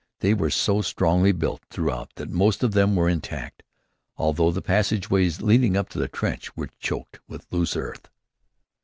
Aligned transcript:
They 0.21 0.33
were 0.33 0.49
so 0.49 0.81
strongly 0.81 1.31
built 1.31 1.61
throughout 1.69 2.15
that 2.15 2.31
most 2.31 2.63
of 2.63 2.71
them 2.71 2.95
were 2.95 3.07
intact, 3.07 3.61
although 4.17 4.49
the 4.49 4.59
passageways 4.63 5.43
leading 5.43 5.77
up 5.77 5.89
to 5.89 5.99
the 5.99 6.07
trench 6.07 6.57
were 6.57 6.71
choked 6.79 7.19
with 7.27 7.45
loose 7.51 7.75
earth. 7.77 8.09